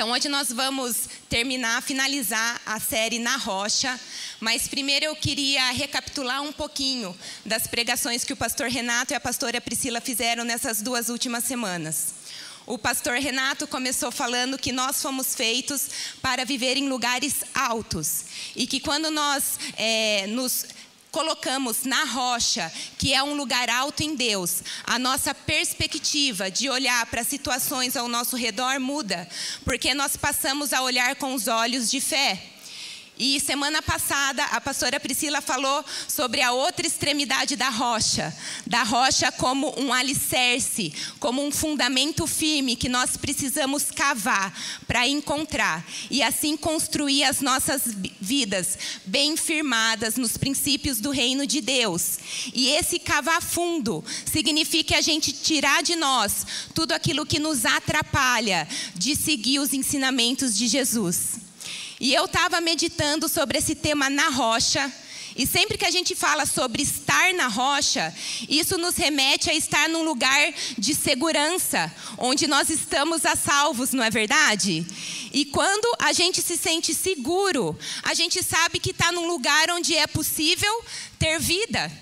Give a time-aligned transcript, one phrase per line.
[0.00, 4.00] Então, hoje nós vamos terminar, finalizar a série Na Rocha,
[4.40, 9.20] mas primeiro eu queria recapitular um pouquinho das pregações que o pastor Renato e a
[9.20, 12.14] pastora Priscila fizeram nessas duas últimas semanas.
[12.66, 15.90] O pastor Renato começou falando que nós fomos feitos
[16.22, 18.24] para viver em lugares altos
[18.56, 20.64] e que quando nós é, nos
[21.10, 27.04] colocamos na rocha, que é um lugar alto em Deus, a nossa perspectiva de olhar
[27.06, 29.28] para situações ao nosso redor muda,
[29.64, 32.49] porque nós passamos a olhar com os olhos de fé.
[33.22, 38.34] E semana passada a pastora Priscila falou sobre a outra extremidade da rocha,
[38.66, 45.86] da rocha como um alicerce, como um fundamento firme que nós precisamos cavar para encontrar
[46.10, 47.82] e assim construir as nossas
[48.18, 52.18] vidas bem firmadas nos princípios do reino de Deus.
[52.54, 58.66] E esse cavar fundo significa a gente tirar de nós tudo aquilo que nos atrapalha
[58.94, 61.39] de seguir os ensinamentos de Jesus.
[62.00, 64.90] E eu estava meditando sobre esse tema na rocha.
[65.36, 68.12] E sempre que a gente fala sobre estar na rocha,
[68.48, 74.02] isso nos remete a estar num lugar de segurança, onde nós estamos a salvos, não
[74.02, 74.84] é verdade?
[75.32, 79.94] E quando a gente se sente seguro, a gente sabe que está num lugar onde
[79.94, 80.84] é possível
[81.18, 81.92] ter vida.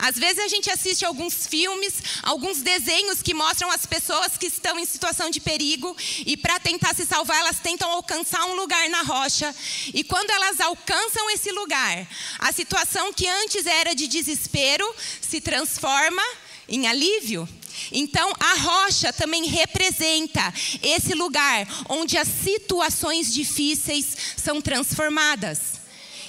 [0.00, 4.78] Às vezes a gente assiste alguns filmes, alguns desenhos que mostram as pessoas que estão
[4.78, 9.02] em situação de perigo e para tentar se salvar, elas tentam alcançar um lugar na
[9.02, 9.54] rocha.
[9.92, 12.06] E quando elas alcançam esse lugar,
[12.38, 16.22] a situação que antes era de desespero se transforma
[16.68, 17.48] em alívio.
[17.92, 25.79] Então, a rocha também representa esse lugar onde as situações difíceis são transformadas.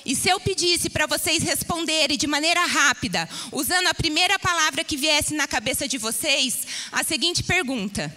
[0.05, 4.97] E se eu pedisse para vocês responderem de maneira rápida, usando a primeira palavra que
[4.97, 8.13] viesse na cabeça de vocês, a seguinte pergunta: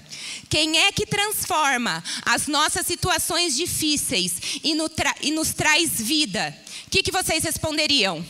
[0.49, 6.57] Quem é que transforma as nossas situações difíceis e, no tra e nos traz vida?
[6.87, 8.25] O que, que vocês responderiam?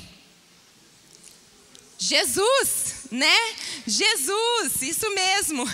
[1.98, 3.36] Jesus, né?
[3.86, 5.68] Jesus, isso mesmo.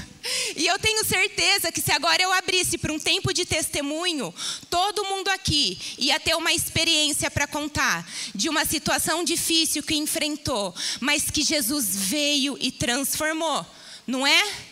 [0.56, 4.34] E eu tenho certeza que se agora eu abrisse para um tempo de testemunho,
[4.69, 10.75] todo mundo aqui ia ter uma experiência para contar de uma situação difícil que enfrentou,
[11.00, 13.66] mas que Jesus veio e transformou,
[14.06, 14.69] não é?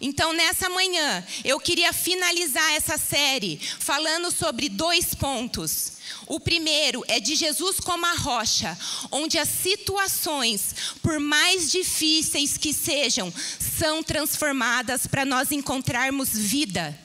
[0.00, 5.98] Então, nessa manhã, eu queria finalizar essa série falando sobre dois pontos.
[6.26, 8.78] O primeiro é de Jesus como a rocha,
[9.10, 13.32] onde as situações, por mais difíceis que sejam,
[13.78, 16.96] são transformadas para nós encontrarmos vida.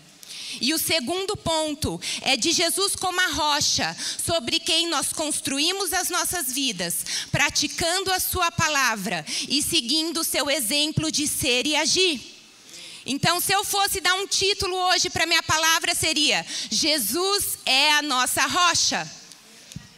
[0.61, 6.09] E o segundo ponto é de Jesus como a rocha, sobre quem nós construímos as
[6.09, 12.32] nossas vidas, praticando a Sua palavra e seguindo o seu exemplo de ser e agir.
[13.05, 18.01] Então, se eu fosse dar um título hoje para minha palavra, seria: Jesus é a
[18.01, 19.09] nossa rocha.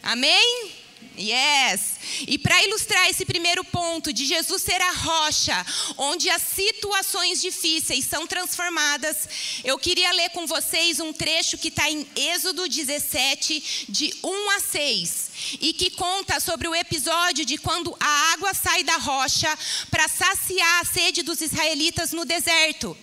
[0.02, 0.85] Amém?
[1.18, 1.96] Yes.
[2.26, 5.66] E para ilustrar esse primeiro ponto de Jesus ser a rocha,
[5.96, 9.28] onde as situações difíceis são transformadas,
[9.64, 14.60] eu queria ler com vocês um trecho que está em Êxodo 17, de 1 a
[14.60, 19.56] 6, e que conta sobre o episódio de quando a água sai da rocha
[19.90, 22.96] para saciar a sede dos israelitas no deserto.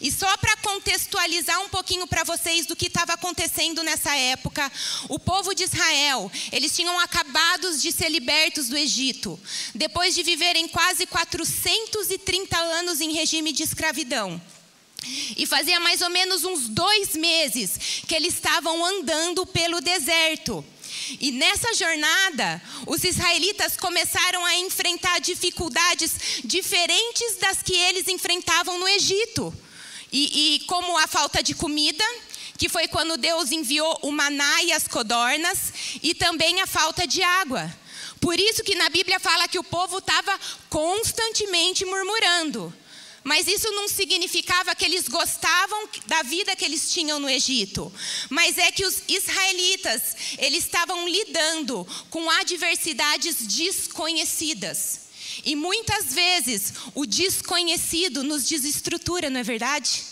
[0.00, 4.70] E só para contextualizar um pouquinho para vocês do que estava acontecendo nessa época,
[5.08, 9.38] o povo de Israel, eles tinham acabado de ser libertos do Egito,
[9.74, 14.40] depois de viverem quase 430 anos em regime de escravidão.
[15.36, 20.64] E fazia mais ou menos uns dois meses que eles estavam andando pelo deserto.
[21.20, 26.12] E nessa jornada, os israelitas começaram a enfrentar dificuldades
[26.44, 29.52] diferentes das que eles enfrentavam no Egito.
[30.12, 32.04] E, e como a falta de comida,
[32.58, 37.22] que foi quando Deus enviou o maná e as codornas, e também a falta de
[37.22, 37.72] água.
[38.20, 40.38] Por isso que na Bíblia fala que o povo estava
[40.70, 42.72] constantemente murmurando.
[43.24, 47.92] Mas isso não significava que eles gostavam da vida que eles tinham no Egito.
[48.28, 55.02] Mas é que os israelitas, eles estavam lidando com adversidades desconhecidas.
[55.44, 60.04] E muitas vezes o desconhecido nos desestrutura, não é verdade?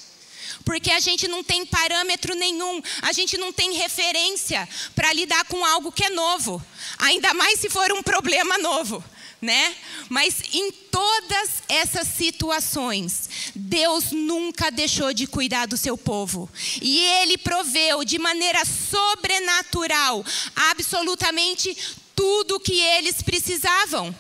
[0.65, 5.65] Porque a gente não tem parâmetro nenhum, a gente não tem referência para lidar com
[5.65, 6.65] algo que é novo,
[6.99, 9.03] ainda mais se for um problema novo,
[9.41, 9.75] né?
[10.09, 16.51] Mas em todas essas situações, Deus nunca deixou de cuidar do seu povo,
[16.83, 20.25] e Ele proveu de maneira sobrenatural
[20.55, 21.77] absolutamente
[22.15, 24.15] tudo o que eles precisavam.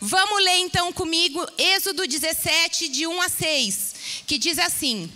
[0.00, 3.94] Vamos ler então comigo Êxodo 17, de 1 a 6,
[4.26, 5.10] que diz assim: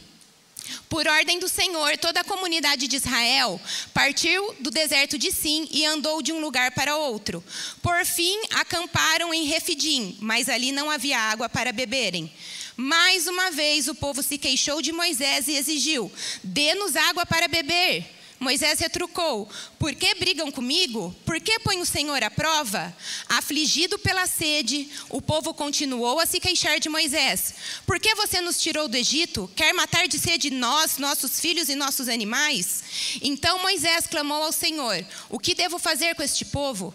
[0.88, 3.60] Por ordem do Senhor, toda a comunidade de Israel
[3.92, 7.44] partiu do deserto de Sim e andou de um lugar para outro.
[7.82, 12.32] Por fim, acamparam em Refidim, mas ali não havia água para beberem.
[12.74, 16.10] Mais uma vez o povo se queixou de Moisés e exigiu:
[16.42, 18.19] dê-nos água para beber.
[18.40, 19.46] Moisés retrucou:
[19.78, 21.14] Por que brigam comigo?
[21.26, 22.96] Por que põe o Senhor à prova?
[23.28, 27.54] Afligido pela sede, o povo continuou a se queixar de Moisés:
[27.86, 29.48] Por que você nos tirou do Egito?
[29.54, 33.18] Quer matar de sede nós, nossos filhos e nossos animais?
[33.20, 36.94] Então Moisés clamou ao Senhor: O que devo fazer com este povo?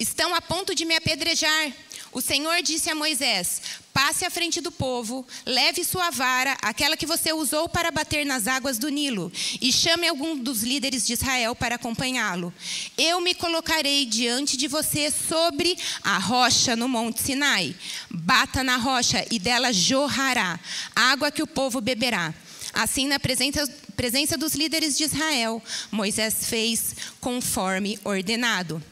[0.00, 1.72] Estão a ponto de me apedrejar.
[2.12, 3.60] O Senhor disse a Moisés:
[3.92, 8.46] Passe à frente do povo, leve sua vara, aquela que você usou para bater nas
[8.46, 12.54] águas do Nilo, e chame algum dos líderes de Israel para acompanhá-lo.
[12.96, 17.74] Eu me colocarei diante de você sobre a rocha no Monte Sinai.
[18.08, 20.60] Bata na rocha e dela jorrará
[20.94, 22.32] água que o povo beberá.
[22.72, 23.66] Assim, na presença,
[23.96, 25.60] presença dos líderes de Israel,
[25.90, 28.82] Moisés fez conforme ordenado.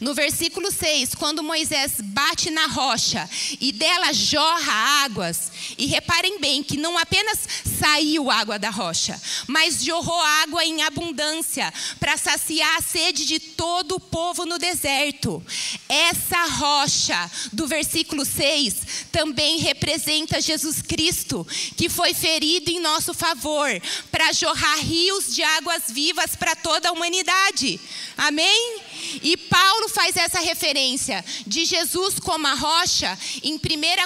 [0.00, 3.28] No versículo 6, quando Moisés bate na rocha
[3.60, 7.38] e dela jorra águas, e reparem bem que não apenas
[7.78, 13.96] saiu água da rocha, mas jorrou água em abundância para saciar a sede de todo
[13.96, 15.44] o povo no deserto.
[15.88, 21.46] Essa rocha do versículo 6 também representa Jesus Cristo,
[21.76, 23.68] que foi ferido em nosso favor
[24.10, 27.80] para jorrar rios de águas vivas para toda a humanidade.
[28.16, 28.80] Amém?
[29.22, 33.58] E Paulo faz essa referência de Jesus como a rocha em 1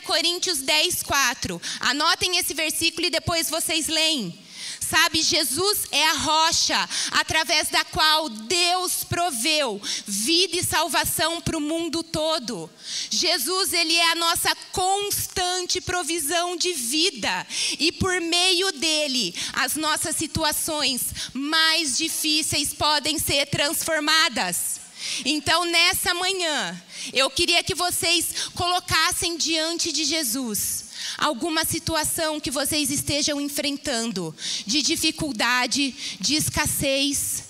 [0.05, 1.61] Coríntios 10, 4.
[1.81, 4.47] Anotem esse versículo e depois vocês leem.
[4.89, 11.61] Sabe, Jesus é a rocha através da qual Deus proveu vida e salvação para o
[11.61, 12.71] mundo todo.
[13.11, 17.47] Jesus, ele é a nossa constante provisão de vida
[17.81, 21.03] e por meio dele as nossas situações
[21.33, 24.86] mais difíceis podem ser transformadas.
[25.25, 26.83] Então, nessa manhã,
[27.13, 30.87] eu queria que vocês colocassem diante de Jesus
[31.19, 34.35] alguma situação que vocês estejam enfrentando,
[34.67, 37.45] de dificuldade, de escassez.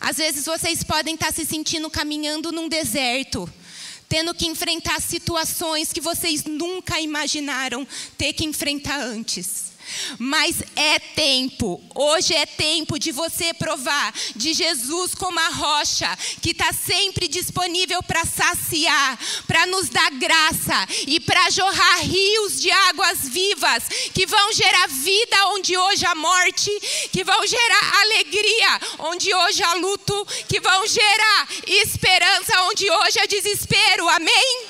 [0.00, 3.52] Às vezes vocês podem estar se sentindo caminhando num deserto,
[4.08, 7.86] tendo que enfrentar situações que vocês nunca imaginaram
[8.16, 9.69] ter que enfrentar antes.
[10.18, 16.08] Mas é tempo, hoje é tempo de você provar de Jesus como a rocha,
[16.40, 22.70] que está sempre disponível para saciar, para nos dar graça e para jorrar rios de
[22.70, 23.84] águas vivas,
[24.14, 26.70] que vão gerar vida onde hoje há morte,
[27.12, 33.26] que vão gerar alegria onde hoje há luto, que vão gerar esperança onde hoje há
[33.26, 34.08] desespero.
[34.08, 34.69] Amém?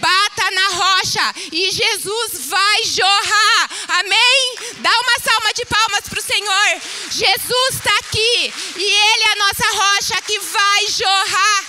[0.00, 3.70] Bata na rocha e Jesus vai jorrar.
[4.00, 4.56] Amém?
[4.78, 6.80] Dá uma salva de palmas para o Senhor.
[7.10, 11.64] Jesus está aqui e Ele é a nossa rocha que vai jorrar.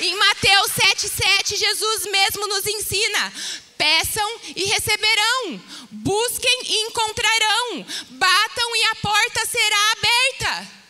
[0.00, 3.32] Em Mateus 7,7, Jesus mesmo nos ensina:
[3.78, 5.60] peçam e receberão,
[5.90, 10.83] busquem e encontrarão, batam e a porta será aberta.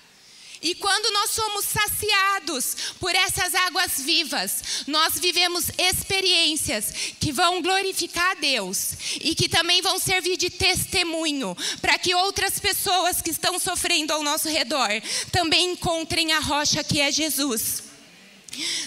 [0.65, 6.87] E quando nós somos saciados por essas águas vivas, nós vivemos experiências
[7.21, 12.59] que vão glorificar a Deus e que também vão servir de testemunho para que outras
[12.59, 14.89] pessoas que estão sofrendo ao nosso redor
[15.31, 17.83] também encontrem a rocha que é Jesus.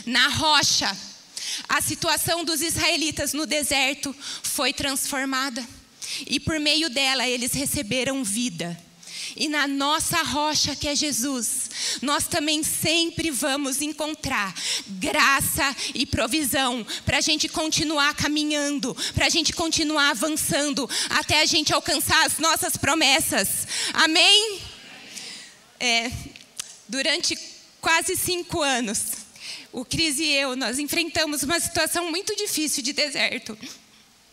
[0.03, 0.97] Na rocha,
[1.69, 5.63] a situação dos israelitas no deserto foi transformada
[6.25, 8.75] e por meio dela eles receberam vida.
[9.35, 11.66] E na nossa rocha, que é Jesus,
[12.01, 14.53] nós também sempre vamos encontrar
[14.87, 21.45] graça e provisão para a gente continuar caminhando, para a gente continuar avançando, até a
[21.45, 23.67] gente alcançar as nossas promessas.
[23.93, 24.61] Amém?
[25.79, 26.11] É,
[26.87, 27.37] durante
[27.79, 29.27] quase cinco anos,
[29.71, 33.57] o Cris e eu, nós enfrentamos uma situação muito difícil de deserto.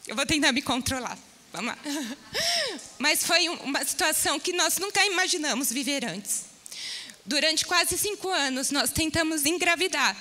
[0.06, 1.18] Eu vou tentar me controlar.
[1.52, 1.78] Vamos lá.
[2.98, 6.53] Mas foi uma situação que nós nunca imaginamos viver antes.
[7.26, 10.14] Durante quase cinco anos, nós tentamos engravidar,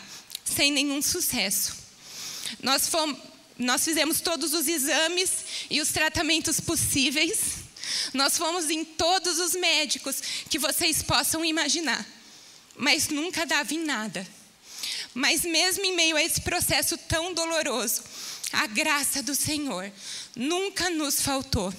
[0.45, 1.75] sem nenhum sucesso.
[2.61, 3.19] Nós, fomos,
[3.57, 5.31] nós fizemos todos os exames
[5.69, 7.63] e os tratamentos possíveis.
[8.13, 12.05] Nós fomos em todos os médicos que vocês possam imaginar,
[12.77, 14.25] mas nunca dava em nada.
[15.13, 18.01] Mas mesmo em meio a esse processo tão doloroso,
[18.53, 19.91] a graça do Senhor
[20.35, 21.73] nunca nos faltou.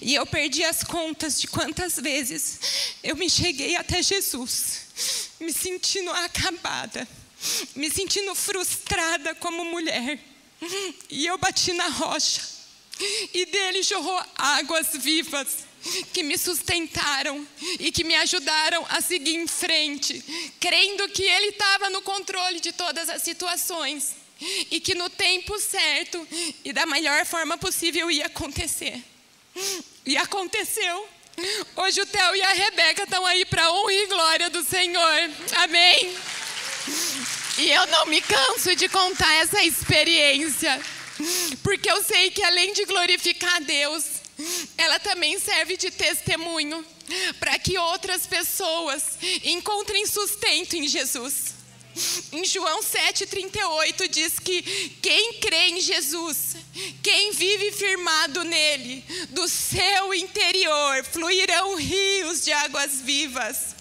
[0.00, 4.86] E eu perdi as contas de quantas vezes eu me cheguei até Jesus,
[5.40, 7.06] me sentindo acabada,
[7.74, 10.18] me sentindo frustrada como mulher.
[11.08, 12.42] E eu bati na rocha,
[13.32, 15.68] e dele jorrou águas vivas.
[16.12, 17.46] que me sustentaram
[17.78, 20.24] e que me ajudaram a seguir em frente,
[20.58, 24.16] crendo que Ele estava no controle de todas as situações
[24.70, 26.26] e que no tempo certo
[26.64, 29.02] e da melhor forma possível ia acontecer.
[30.04, 31.08] E aconteceu.
[31.76, 35.30] Hoje o Theo e a Rebeca estão aí para honra e glória do Senhor.
[35.56, 36.16] Amém.
[37.58, 40.80] E eu não me canso de contar essa experiência,
[41.62, 44.04] porque eu sei que além de glorificar a Deus,
[44.76, 46.84] ela também serve de testemunho
[47.38, 51.57] para que outras pessoas encontrem sustento em Jesus.
[52.32, 54.62] Em João 7,38 diz que
[55.02, 56.56] quem crê em Jesus,
[57.02, 63.78] quem vive firmado nele, do seu interior fluirão rios de águas vivas.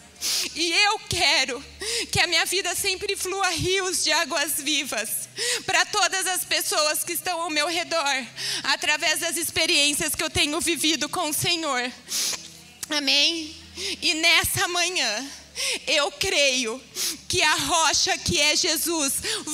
[0.55, 1.63] E eu quero
[2.11, 5.29] que a minha vida sempre flua rios de águas vivas
[5.65, 8.25] para todas as pessoas que estão ao meu redor,
[8.63, 11.91] através das experiências que eu tenho vivido com o Senhor.
[12.89, 13.55] Amém?
[14.01, 15.29] E nessa manhã,
[15.85, 16.81] eu creio
[17.27, 19.13] que a rocha que é Jesus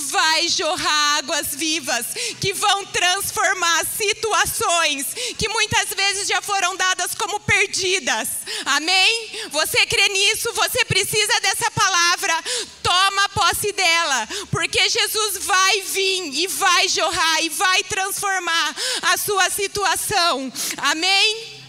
[0.09, 2.05] vai jorrar águas vivas
[2.39, 5.07] que vão transformar situações
[5.37, 8.29] que muitas vezes já foram dadas como perdidas.
[8.65, 9.31] Amém?
[9.49, 10.51] Você crê nisso?
[10.53, 12.33] Você precisa dessa palavra.
[12.81, 19.49] Toma posse dela, porque Jesus vai vir e vai jorrar e vai transformar a sua
[19.49, 20.51] situação.
[20.77, 21.63] Amém?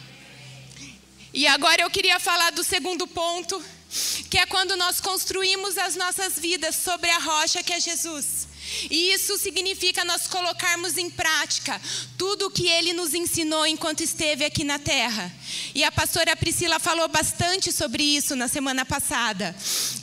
[1.32, 3.60] E agora eu queria falar do segundo ponto
[4.30, 8.54] que é quando nós construímos as nossas vidas sobre a rocha que é Jesus.
[8.90, 11.80] E isso significa nós colocarmos em prática
[12.16, 15.32] tudo o que ele nos ensinou enquanto esteve aqui na terra.
[15.74, 19.54] E a pastora Priscila falou bastante sobre isso na semana passada.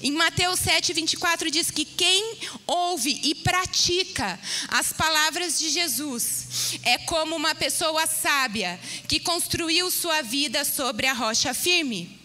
[0.02, 6.98] Em Mateus 7, 24 diz que quem ouve e pratica as palavras de Jesus é
[7.00, 12.21] como uma pessoa sábia que construiu sua vida sobre a rocha firme.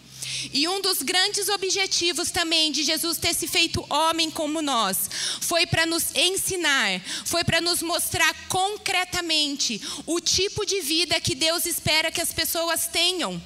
[0.53, 5.09] E um dos grandes objetivos também de Jesus ter se feito homem como nós
[5.41, 11.65] foi para nos ensinar, foi para nos mostrar concretamente o tipo de vida que Deus
[11.65, 13.41] espera que as pessoas tenham.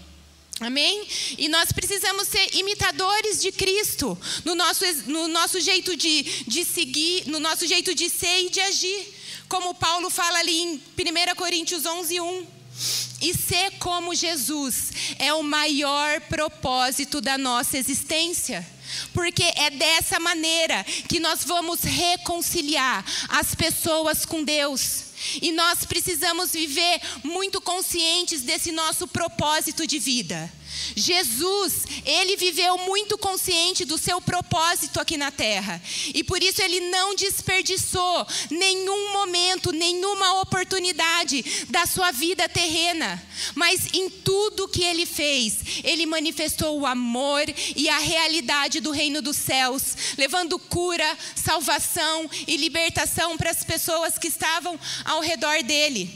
[0.60, 1.08] Amém?
[1.40, 4.16] E nós precisamos ser imitadores de Cristo
[4.46, 8.60] no nosso, no nosso jeito de, de seguir, no nosso jeito de ser e de
[8.62, 9.08] agir.
[9.50, 12.48] Como Paulo fala ali em 1 Coríntios 11, 1.
[13.22, 18.68] E ser como Jesus é o maior propósito da nossa existência.
[19.14, 25.11] Porque é dessa maneira que nós vamos reconciliar as pessoas com Deus.
[25.42, 30.52] E nós precisamos viver muito conscientes desse nosso propósito de vida.
[30.96, 35.82] Jesus, ele viveu muito consciente do seu propósito aqui na terra.
[36.14, 43.22] E por isso ele não desperdiçou nenhum momento, nenhuma oportunidade da sua vida terrena.
[43.56, 47.44] Mas em tudo que ele fez, ele manifestou o amor
[47.76, 54.18] e a realidade do reino dos céus, levando cura, salvação e libertação para as pessoas
[54.18, 54.80] que estavam
[55.12, 56.10] ao redor dele.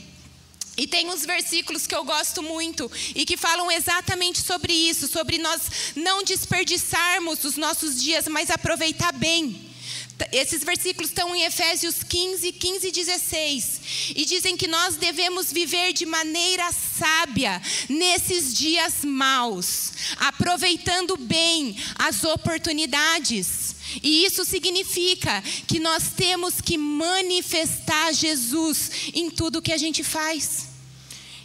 [0.76, 5.38] E tem uns versículos que eu gosto muito e que falam exatamente sobre isso, sobre
[5.38, 5.60] nós
[5.94, 9.74] não desperdiçarmos os nossos dias, mas aproveitar bem.
[10.32, 13.80] Esses versículos estão em Efésios 15, 15 e 16.
[14.16, 22.24] E dizem que nós devemos viver de maneira sábia nesses dias maus, aproveitando bem as
[22.24, 23.65] oportunidades.
[24.02, 30.68] E isso significa que nós temos que manifestar Jesus em tudo que a gente faz.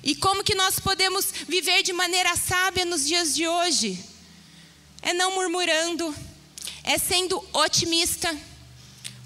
[0.03, 4.03] E como que nós podemos viver de maneira sábia nos dias de hoje?
[5.01, 6.15] É não murmurando,
[6.83, 8.36] é sendo otimista.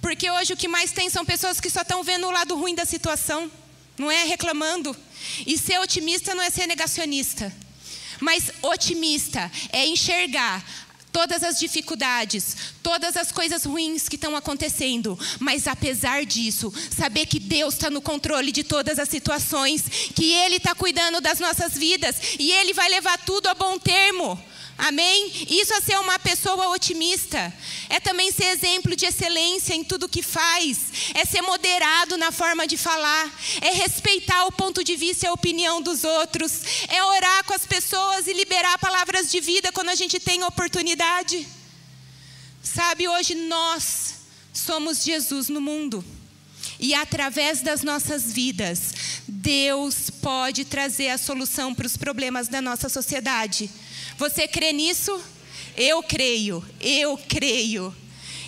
[0.01, 2.75] Porque hoje o que mais tem são pessoas que só estão vendo o lado ruim
[2.75, 3.49] da situação,
[3.97, 4.95] não é reclamando.
[5.47, 7.51] E ser otimista não é ser negacionista.
[8.19, 10.63] Mas otimista é enxergar
[11.15, 17.39] todas as dificuldades, todas as coisas ruins que estão acontecendo, mas apesar disso, saber que
[17.39, 22.17] Deus está no controle de todas as situações, que Ele está cuidando das nossas vidas
[22.37, 24.37] e Ele vai levar tudo a bom termo.
[24.77, 25.31] Amém?
[25.49, 27.53] Isso é ser uma pessoa otimista.
[27.89, 31.11] É também ser exemplo de excelência em tudo que faz.
[31.13, 33.33] É ser moderado na forma de falar.
[33.61, 36.61] É respeitar o ponto de vista e a opinião dos outros.
[36.89, 41.47] É orar com as pessoas e liberar palavras de vida quando a gente tem oportunidade.
[42.61, 44.15] Sabe, hoje nós
[44.53, 46.03] somos Jesus no mundo.
[46.79, 48.93] E através das nossas vidas,
[49.27, 53.69] Deus pode trazer a solução para os problemas da nossa sociedade.
[54.17, 55.19] Você crê nisso?
[55.75, 57.93] Eu creio, eu creio.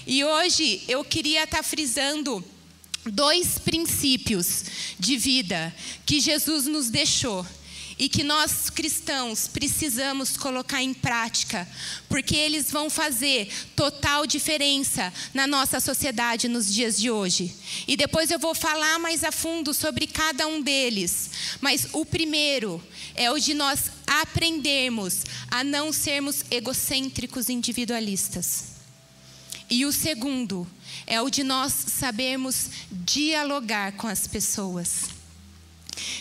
[0.06, 2.44] E hoje eu queria estar frisando
[3.06, 4.64] dois princípios
[4.98, 7.46] de vida que Jesus nos deixou
[8.00, 11.68] e que nós cristãos precisamos colocar em prática,
[12.08, 17.54] porque eles vão fazer total diferença na nossa sociedade nos dias de hoje.
[17.88, 22.84] E depois eu vou falar mais a fundo sobre cada um deles, mas o primeiro
[23.16, 28.78] é o de nós aprendermos a não sermos egocêntricos individualistas.
[29.70, 30.66] E o segundo
[31.06, 35.17] é o de nós sabermos dialogar com as pessoas.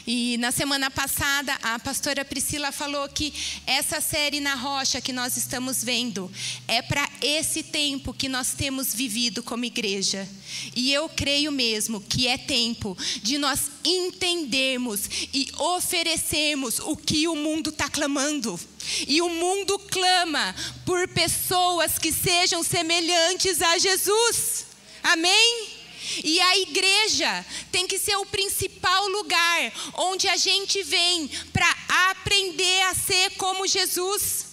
[0.07, 3.33] E na semana passada, a pastora Priscila falou que
[3.67, 6.31] essa série na rocha que nós estamos vendo
[6.69, 10.29] é para esse tempo que nós temos vivido como igreja.
[10.75, 17.37] E eu creio mesmo que é tempo de nós entendermos e oferecermos o que o
[17.37, 18.59] mundo está clamando.
[19.07, 20.55] E o mundo clama
[20.85, 24.67] por pessoas que sejam semelhantes a Jesus.
[25.03, 25.76] Amém?
[26.23, 31.69] E a igreja tem que ser o principal lugar onde a gente vem para
[32.11, 34.47] aprender a ser como Jesus.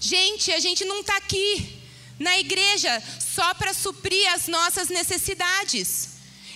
[0.00, 1.80] Gente, a gente não está aqui
[2.18, 6.10] na igreja só para suprir as nossas necessidades.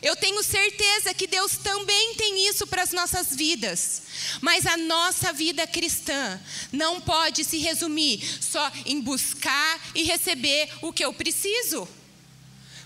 [0.05, 4.03] Eu tenho certeza que Deus também tem isso para as nossas vidas.
[4.43, 6.39] Mas a nossa vida cristã
[6.71, 11.89] não pode se resumir só em buscar e receber o que eu preciso.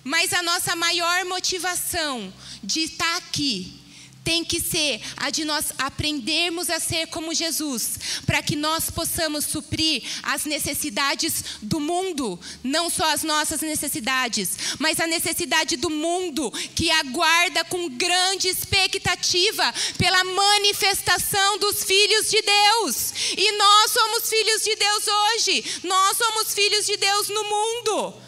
[0.08, 3.78] Mas a nossa maior motivação de estar aqui
[4.24, 9.44] tem que ser a de nós aprendermos a ser como Jesus, para que nós possamos
[9.44, 16.50] suprir as necessidades do mundo, não só as nossas necessidades, mas a necessidade do mundo
[16.74, 23.12] que aguarda com grande expectativa pela manifestação dos filhos de Deus.
[23.36, 28.27] E nós somos filhos de Deus hoje, nós somos filhos de Deus no mundo.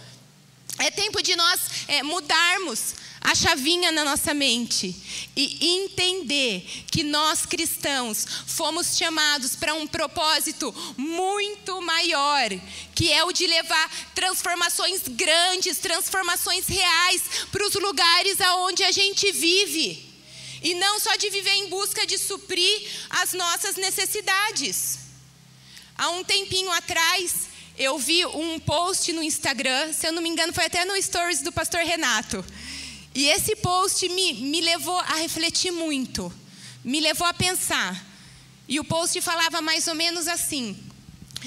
[0.80, 4.96] É tempo de nós é, mudarmos a chavinha na nossa mente
[5.36, 12.48] e entender que nós cristãos fomos chamados para um propósito muito maior,
[12.94, 19.30] que é o de levar transformações grandes, transformações reais para os lugares aonde a gente
[19.32, 20.08] vive.
[20.62, 24.98] E não só de viver em busca de suprir as nossas necessidades.
[25.94, 27.49] Há um tempinho atrás,
[27.80, 31.40] eu vi um post no Instagram, se eu não me engano, foi até no stories
[31.40, 32.44] do pastor Renato.
[33.14, 36.30] E esse post me, me levou a refletir muito,
[36.84, 38.06] me levou a pensar.
[38.68, 40.78] E o post falava mais ou menos assim: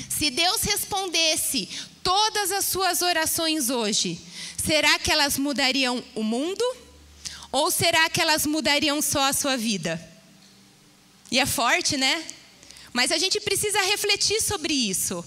[0.10, 1.70] se Deus respondesse
[2.02, 4.20] todas as suas orações hoje,
[4.58, 6.66] será que elas mudariam o mundo?
[7.52, 10.02] Ou será que elas mudariam só a sua vida?
[11.30, 12.26] E é forte, né?
[12.92, 15.24] Mas a gente precisa refletir sobre isso.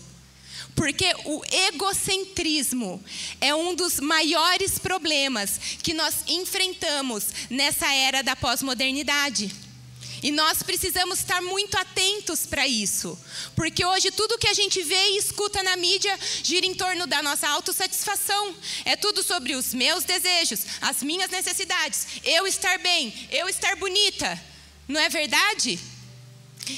[0.76, 3.02] Porque o egocentrismo
[3.40, 9.50] é um dos maiores problemas que nós enfrentamos nessa era da pós-modernidade.
[10.22, 13.18] E nós precisamos estar muito atentos para isso,
[13.54, 17.22] porque hoje tudo que a gente vê e escuta na mídia gira em torno da
[17.22, 18.54] nossa autossatisfação.
[18.84, 24.40] É tudo sobre os meus desejos, as minhas necessidades, eu estar bem, eu estar bonita.
[24.88, 25.78] Não é verdade?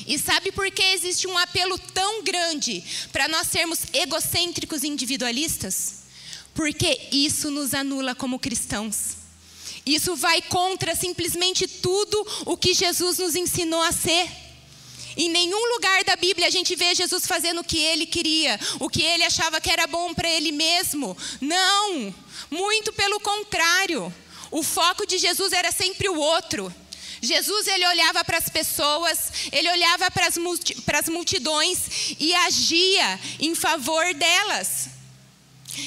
[0.06, 5.98] E sabe por que existe um apelo tão grande para nós sermos egocêntricos e individualistas?
[6.54, 9.16] Porque isso nos anula como cristãos.
[9.86, 14.28] Isso vai contra simplesmente tudo o que Jesus nos ensinou a ser.
[15.16, 18.88] Em nenhum lugar da Bíblia a gente vê Jesus fazendo o que ele queria, o
[18.88, 21.16] que ele achava que era bom para ele mesmo.
[21.40, 22.14] Não,
[22.50, 24.12] muito pelo contrário.
[24.50, 26.72] O foco de Jesus era sempre o outro.
[27.20, 29.18] Jesus ele olhava para as pessoas,
[29.52, 34.88] ele olhava para as, multidões e agia em favor delas.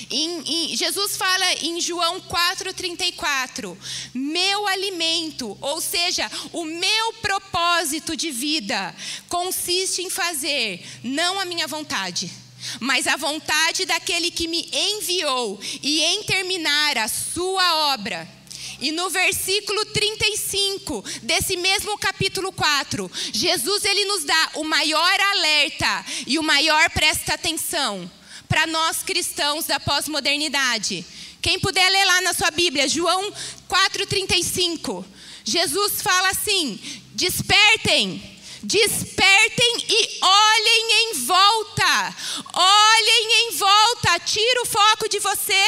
[0.09, 3.77] Em, em, Jesus fala em João 4,34:
[4.13, 8.95] Meu alimento, ou seja, o meu propósito de vida,
[9.27, 12.31] consiste em fazer não a minha vontade,
[12.79, 18.40] mas a vontade daquele que me enviou e em terminar a sua obra.
[18.81, 26.05] E no versículo 35 desse mesmo capítulo 4, Jesus ele nos dá o maior alerta
[26.25, 28.09] e o maior presta atenção
[28.49, 31.05] para nós cristãos da pós-modernidade.
[31.41, 33.31] Quem puder ler lá na sua Bíblia, João
[33.69, 35.05] 4:35.
[35.45, 36.79] Jesus fala assim:
[37.13, 38.31] "Despertem,
[38.63, 42.15] Despertem e olhem em volta.
[42.53, 44.19] Olhem em volta.
[44.19, 45.65] Tira o foco de você.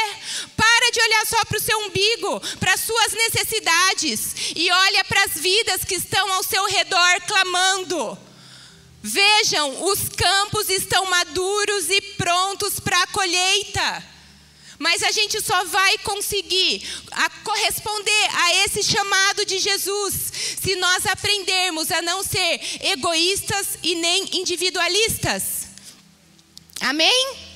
[0.93, 4.53] De olhar só para o seu umbigo, para as suas necessidades.
[4.55, 8.17] E olha para as vidas que estão ao seu redor clamando.
[9.01, 14.03] Vejam, os campos estão maduros e prontos para a colheita.
[14.77, 20.13] Mas a gente só vai conseguir a corresponder a esse chamado de Jesus
[20.61, 25.69] se nós aprendermos a não ser egoístas e nem individualistas.
[26.79, 27.52] Amém?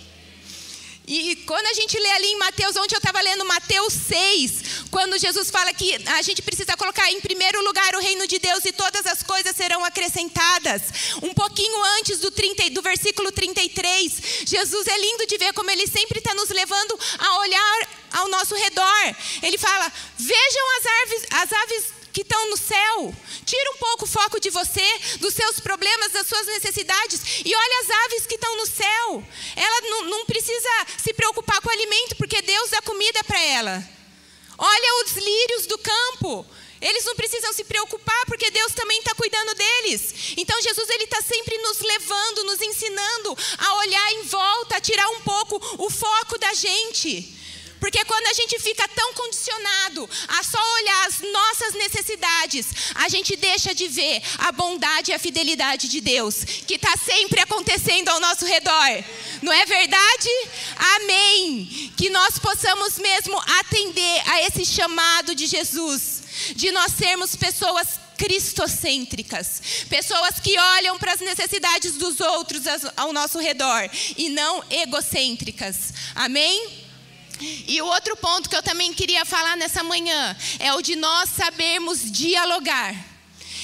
[1.08, 5.18] E quando a gente lê ali em Mateus, onde eu estava lendo Mateus 6, quando
[5.18, 8.74] Jesus fala que a gente precisa colocar em primeiro lugar o reino de Deus e
[8.74, 10.82] todas as coisas serão acrescentadas.
[11.24, 15.88] Um pouquinho antes do, 30, do versículo 33, Jesus é lindo de ver como ele
[15.88, 19.16] sempre está nos levando a olhar ao nosso redor.
[19.42, 23.14] Ele fala: vejam as, aves, as aves que estão no céu.
[23.46, 24.88] Tira um pouco o foco de você,
[25.20, 29.24] dos seus problemas, das suas necessidades e olha as aves que estão no céu.
[29.56, 33.88] Ela não, não precisa se preocupar com o alimento, porque Deus dá comida para ela.
[34.58, 36.44] Olha os lírios do campo.
[36.82, 40.34] Eles não precisam se preocupar porque Deus também está cuidando deles.
[40.38, 45.08] Então Jesus ele está sempre nos levando, nos ensinando a olhar em volta, a tirar
[45.10, 47.37] um pouco o foco da gente.
[47.80, 53.36] Porque quando a gente fica tão condicionado a só olhar as nossas necessidades, a gente
[53.36, 58.20] deixa de ver a bondade e a fidelidade de Deus, que está sempre acontecendo ao
[58.20, 59.04] nosso redor.
[59.42, 60.30] Não é verdade?
[60.96, 61.94] Amém.
[61.96, 66.24] Que nós possamos mesmo atender a esse chamado de Jesus,
[66.56, 72.64] de nós sermos pessoas cristocêntricas, pessoas que olham para as necessidades dos outros
[72.96, 75.94] ao nosso redor e não egocêntricas.
[76.16, 76.77] Amém?
[77.40, 81.30] E o outro ponto que eu também queria falar nessa manhã é o de nós
[81.30, 82.96] sabermos dialogar.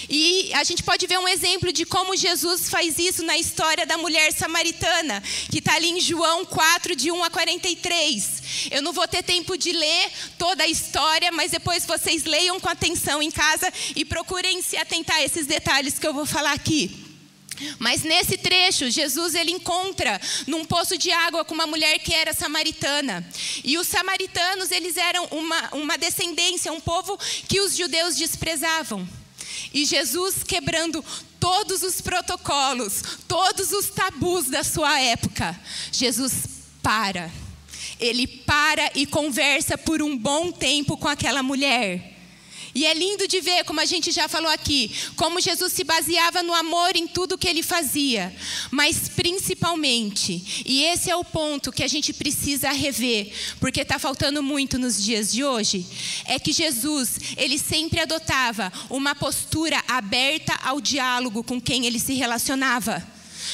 [0.09, 3.97] E a gente pode ver um exemplo de como Jesus faz isso na história da
[3.97, 8.43] mulher samaritana, que está ali em João 4, de 1 a 43.
[8.71, 12.69] Eu não vou ter tempo de ler toda a história, mas depois vocês leiam com
[12.69, 17.02] atenção em casa e procurem se atentar a esses detalhes que eu vou falar aqui.
[17.79, 22.33] Mas nesse trecho, Jesus ele encontra num poço de água com uma mulher que era
[22.33, 23.27] samaritana.
[23.63, 29.07] E os samaritanos, eles eram uma, uma descendência, um povo que os judeus desprezavam.
[29.73, 31.03] E Jesus quebrando
[31.39, 35.59] todos os protocolos, todos os tabus da sua época,
[35.91, 36.33] Jesus
[36.81, 37.31] para.
[37.99, 42.12] Ele para e conversa por um bom tempo com aquela mulher.
[42.75, 46.41] E é lindo de ver, como a gente já falou aqui, como Jesus se baseava
[46.41, 48.35] no amor em tudo que ele fazia,
[48.71, 54.41] mas principalmente, e esse é o ponto que a gente precisa rever, porque está faltando
[54.41, 55.85] muito nos dias de hoje,
[56.25, 62.13] é que Jesus, ele sempre adotava uma postura aberta ao diálogo com quem ele se
[62.13, 63.05] relacionava.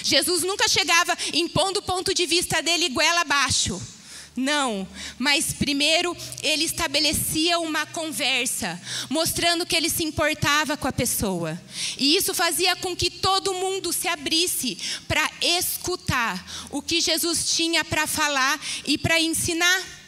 [0.02, 3.99] Jesus nunca chegava impondo o ponto de vista dele goela abaixo.
[4.36, 4.88] Não,
[5.18, 11.62] mas primeiro ele estabelecia uma conversa, mostrando que ele se importava com a pessoa.
[11.98, 17.84] E isso fazia com que todo mundo se abrisse para escutar o que Jesus tinha
[17.84, 20.00] para falar e para ensinar.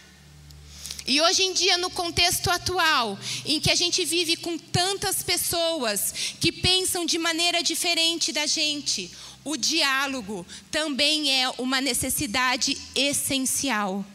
[1.06, 6.14] E hoje em dia, no contexto atual, em que a gente vive com tantas pessoas
[6.40, 9.12] que pensam de maneira diferente da gente,
[9.44, 14.06] o diálogo também é uma necessidade essencial.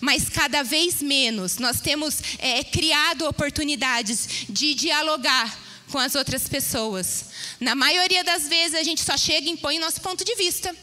[0.00, 5.58] Mas cada vez menos nós temos é, criado oportunidades de dialogar
[5.90, 7.26] com as outras pessoas.
[7.60, 10.74] Na maioria das vezes a gente só chega e impõe nosso ponto de vista.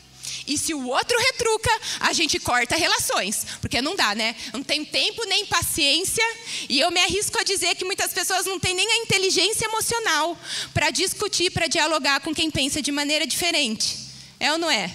[0.47, 3.45] E se o outro retruca, a gente corta relações.
[3.59, 4.35] Porque não dá, né?
[4.53, 6.23] Não tem tempo nem paciência.
[6.67, 10.37] E eu me arrisco a dizer que muitas pessoas não têm nem a inteligência emocional
[10.73, 13.97] para discutir, para dialogar com quem pensa de maneira diferente.
[14.39, 14.91] É ou não é?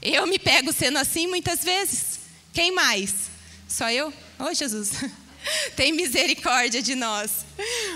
[0.00, 2.20] Eu me pego sendo assim muitas vezes.
[2.52, 3.12] Quem mais?
[3.68, 4.12] Só eu?
[4.38, 4.92] Oh, Jesus.
[5.76, 7.44] Tem misericórdia de nós.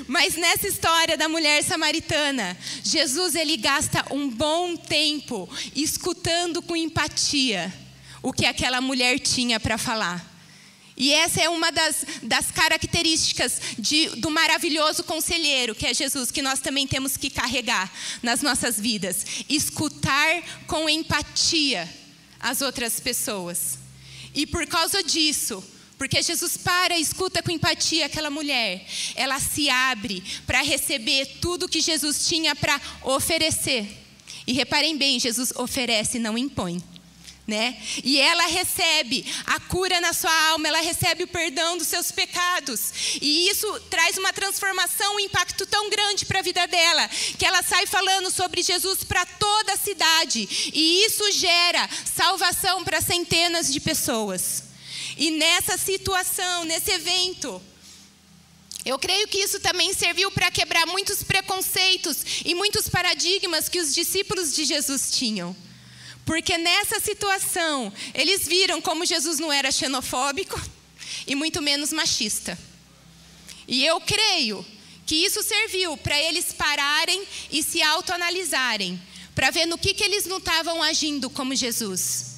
[0.07, 7.73] Mas nessa história da mulher samaritana, Jesus ele gasta um bom tempo escutando com empatia
[8.23, 10.29] o que aquela mulher tinha para falar.
[10.97, 16.43] E essa é uma das, das características de, do maravilhoso conselheiro, que é Jesus, que
[16.43, 17.91] nós também temos que carregar
[18.23, 19.25] nas nossas vidas.
[19.49, 21.89] Escutar com empatia
[22.39, 23.79] as outras pessoas.
[24.35, 25.65] E por causa disso,
[26.01, 31.69] porque Jesus para e escuta com empatia aquela mulher, ela se abre para receber tudo
[31.69, 33.87] que Jesus tinha para oferecer.
[34.47, 36.83] E reparem bem, Jesus oferece, não impõe.
[37.47, 37.77] Né?
[38.03, 43.21] E ela recebe a cura na sua alma, ela recebe o perdão dos seus pecados.
[43.21, 47.09] E isso traz uma transformação, um impacto tão grande para a vida dela,
[47.39, 50.49] que ela sai falando sobre Jesus para toda a cidade.
[50.73, 54.70] E isso gera salvação para centenas de pessoas.
[55.16, 57.61] E nessa situação, nesse evento,
[58.85, 63.94] eu creio que isso também serviu para quebrar muitos preconceitos e muitos paradigmas que os
[63.94, 65.55] discípulos de Jesus tinham.
[66.25, 70.61] Porque nessa situação, eles viram como Jesus não era xenofóbico,
[71.27, 72.59] e muito menos machista.
[73.66, 74.64] E eu creio
[75.07, 79.01] que isso serviu para eles pararem e se autoanalisarem,
[79.35, 82.30] para ver no que, que eles não estavam agindo como Jesus.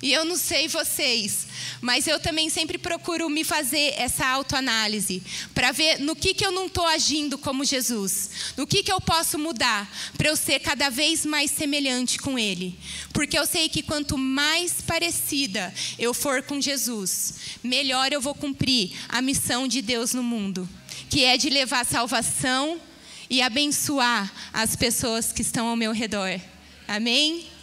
[0.00, 1.46] E eu não sei vocês,
[1.80, 6.52] mas eu também sempre procuro me fazer essa autoanálise para ver no que, que eu
[6.52, 10.88] não estou agindo como Jesus, no que, que eu posso mudar para eu ser cada
[10.88, 12.78] vez mais semelhante com Ele.
[13.12, 18.92] Porque eu sei que quanto mais parecida eu for com Jesus, melhor eu vou cumprir
[19.08, 20.68] a missão de Deus no mundo,
[21.10, 22.80] que é de levar salvação
[23.28, 26.40] e abençoar as pessoas que estão ao meu redor.
[26.86, 27.57] Amém?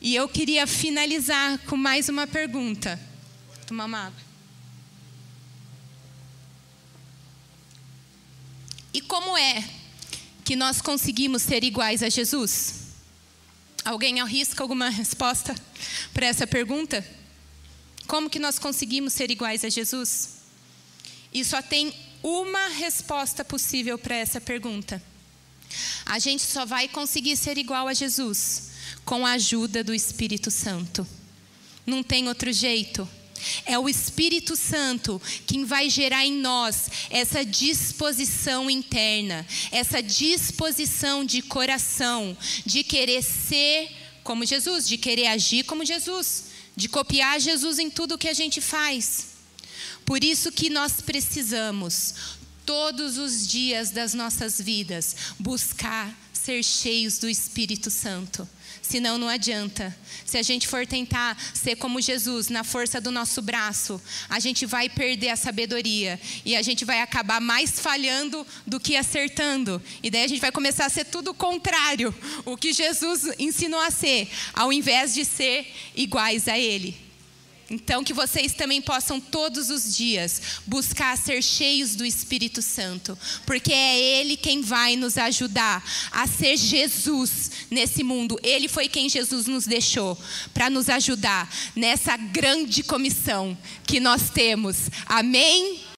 [0.00, 2.98] E eu queria finalizar com mais uma pergunta.
[3.66, 4.20] Tomar uma água.
[8.94, 9.62] E como é
[10.42, 12.80] que nós conseguimos ser iguais a Jesus?
[13.84, 15.54] Alguém arrisca alguma resposta
[16.14, 17.06] para essa pergunta?
[18.06, 20.40] Como que nós conseguimos ser iguais a Jesus?
[21.32, 25.00] E só tem uma resposta possível para essa pergunta.
[26.06, 28.69] A gente só vai conseguir ser igual a Jesus
[29.10, 31.04] com a ajuda do Espírito Santo.
[31.84, 33.08] Não tem outro jeito.
[33.66, 41.42] É o Espírito Santo quem vai gerar em nós essa disposição interna, essa disposição de
[41.42, 43.90] coração, de querer ser
[44.22, 46.44] como Jesus, de querer agir como Jesus,
[46.76, 49.26] de copiar Jesus em tudo que a gente faz.
[50.06, 52.14] Por isso que nós precisamos,
[52.64, 58.48] todos os dias das nossas vidas, buscar ser cheios do Espírito Santo
[58.90, 59.96] senão não adianta.
[60.26, 64.66] Se a gente for tentar ser como Jesus, na força do nosso braço, a gente
[64.66, 69.80] vai perder a sabedoria e a gente vai acabar mais falhando do que acertando.
[70.02, 72.12] E daí a gente vai começar a ser tudo o contrário,
[72.44, 77.09] o que Jesus ensinou a ser, ao invés de ser iguais a Ele.
[77.70, 83.72] Então, que vocês também possam todos os dias buscar ser cheios do Espírito Santo, porque
[83.72, 88.38] é Ele quem vai nos ajudar a ser Jesus nesse mundo.
[88.42, 90.18] Ele foi quem Jesus nos deixou
[90.52, 93.56] para nos ajudar nessa grande comissão
[93.86, 94.90] que nós temos.
[95.06, 95.80] Amém?